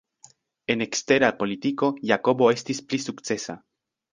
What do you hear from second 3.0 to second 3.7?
sukcesa.